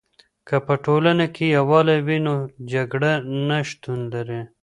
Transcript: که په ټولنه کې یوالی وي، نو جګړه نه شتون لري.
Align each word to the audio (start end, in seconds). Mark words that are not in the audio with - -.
که 0.47 0.55
په 0.65 0.73
ټولنه 0.85 1.25
کې 1.35 1.45
یوالی 1.57 1.99
وي، 2.05 2.17
نو 2.25 2.35
جګړه 2.71 3.13
نه 3.49 3.57
شتون 3.69 3.99
لري. 4.13 4.41